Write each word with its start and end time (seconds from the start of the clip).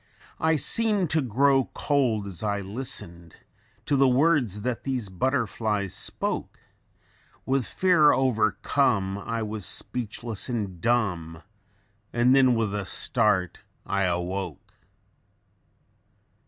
I 0.39 0.55
seemed 0.55 1.11
to 1.11 1.21
grow 1.21 1.65
cold 1.75 2.25
as 2.25 2.41
I 2.41 2.59
listened 2.59 3.35
To 3.85 3.95
the 3.95 4.07
words 4.07 4.63
that 4.63 4.83
these 4.83 5.09
butterflies 5.09 5.93
spoke; 5.93 6.59
With 7.45 7.67
fear 7.67 8.11
overcome, 8.11 9.19
I 9.19 9.43
was 9.43 9.63
speechless 9.63 10.49
and 10.49 10.81
dumb, 10.81 11.43
And 12.11 12.35
then 12.35 12.55
with 12.55 12.73
a 12.73 12.83
start, 12.85 13.59
I 13.85 14.05
awoke! 14.05 14.73